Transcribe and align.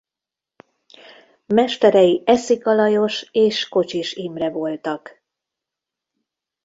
Mesterei 1.45 2.21
Eszik 2.25 2.65
Alajos 2.65 3.29
és 3.31 3.67
Kocsis 3.69 4.13
Imre 4.13 4.49
voltak. 4.49 5.23